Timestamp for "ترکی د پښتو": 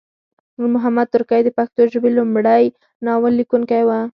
1.15-1.81